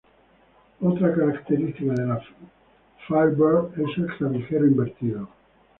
[0.81, 2.19] Otra característica de la
[3.07, 5.29] Firebird es el clavijero invertido.